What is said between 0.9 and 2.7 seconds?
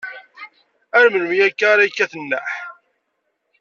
Ar melmi akka ara yekkat nneḥ?